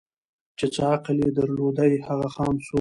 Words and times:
چي 0.57 0.65
څه 0.73 0.81
عقل 0.93 1.17
یې 1.23 1.29
درلودی 1.37 1.91
هغه 2.07 2.27
خام 2.35 2.55
سو 2.65 2.69